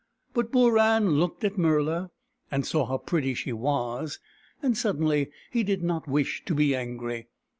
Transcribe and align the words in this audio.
But 0.33 0.51
Booran 0.51 1.19
looked 1.19 1.43
at 1.43 1.57
Murla, 1.59 2.09
and 2.49 2.65
saw 2.65 2.87
how 2.87 2.97
pretty 2.97 3.35
she 3.35 3.53
was, 3.53 4.17
and 4.63 4.75
sud 4.75 4.97
denly 4.99 5.29
he 5.51 5.61
did 5.61 5.83
not 5.83 6.07
wish 6.07 6.43
to 6.45 6.55
be 6.55 6.73
angry. 6.75 7.27